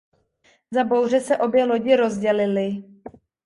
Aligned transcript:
Za 0.71 0.83
bouře 0.83 1.19
se 1.21 1.37
obě 1.37 1.65
lodi 1.65 1.95
rozdělily. 1.95 2.83